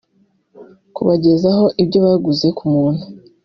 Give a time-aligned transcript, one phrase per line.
[0.95, 3.03] kubagezaho ibyo baguze ku buntu